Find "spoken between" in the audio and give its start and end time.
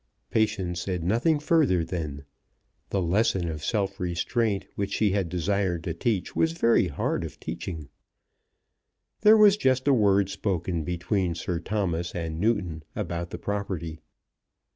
10.31-11.35